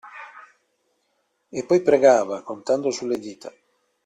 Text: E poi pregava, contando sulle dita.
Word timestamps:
E 1.57 1.59
poi 1.67 1.79
pregava, 1.87 2.41
contando 2.49 2.89
sulle 2.89 3.19
dita. 3.19 3.51